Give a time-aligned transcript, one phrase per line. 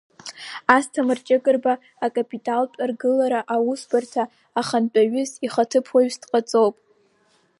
[0.75, 1.73] Асҭамыр Џьыкырба
[2.05, 4.23] акапиталтә ргылара Аусбарҭа
[4.59, 6.75] ахантәаҩы ихаҭыԥуаҩыс дҟаҵоуп…